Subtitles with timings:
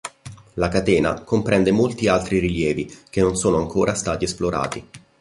[0.55, 4.87] La catena comprende molti altri rilievi che non sono ancora stati esplorati.